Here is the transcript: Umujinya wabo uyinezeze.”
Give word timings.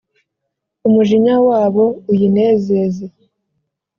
Umujinya 0.87 1.35
wabo 1.47 1.85
uyinezeze.” 2.11 3.05